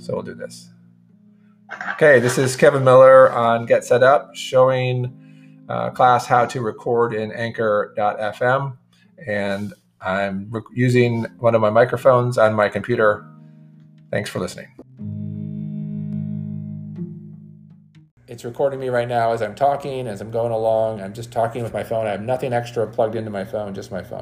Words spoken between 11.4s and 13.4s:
of my microphones on my computer.